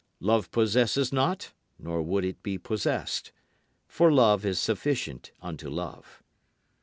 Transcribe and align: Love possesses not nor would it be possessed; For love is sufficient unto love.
Love 0.19 0.49
possesses 0.49 1.13
not 1.13 1.53
nor 1.77 2.01
would 2.01 2.25
it 2.25 2.41
be 2.41 2.57
possessed; 2.57 3.31
For 3.87 4.11
love 4.11 4.43
is 4.47 4.57
sufficient 4.59 5.31
unto 5.43 5.69
love. 5.69 6.23